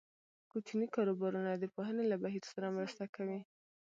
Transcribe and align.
کوچني 0.51 0.87
کاروبارونه 0.95 1.51
د 1.57 1.65
پوهنې 1.73 2.03
له 2.11 2.17
بهیر 2.23 2.43
سره 2.53 2.67
مرسته 2.77 3.03
کوي. 3.15 3.39